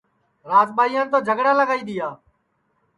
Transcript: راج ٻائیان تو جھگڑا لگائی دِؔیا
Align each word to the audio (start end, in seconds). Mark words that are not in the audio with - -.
راج 0.49 0.67
ٻائیان 0.77 1.05
تو 1.11 1.17
جھگڑا 1.27 1.51
لگائی 1.59 1.83
دِؔیا 1.87 2.09